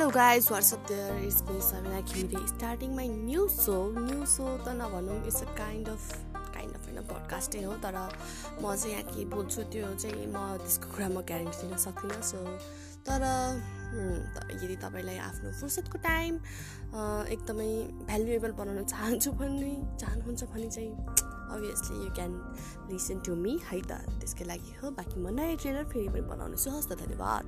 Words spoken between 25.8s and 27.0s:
फेरि पनि बनाउनेछु हस् त